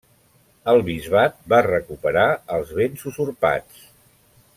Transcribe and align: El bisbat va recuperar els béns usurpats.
El 0.71 0.79
bisbat 0.87 1.35
va 1.53 1.59
recuperar 1.67 2.23
els 2.57 2.71
béns 2.79 3.05
usurpats. 3.13 3.85